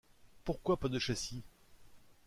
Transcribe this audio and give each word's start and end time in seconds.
Pourquoi 0.45 0.77
pas 0.77 0.87
de 0.87 0.97
châssis? 0.97 1.43